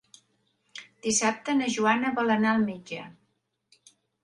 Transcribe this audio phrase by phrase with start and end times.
[1.07, 3.05] Dissabte na Joana vol anar al metge.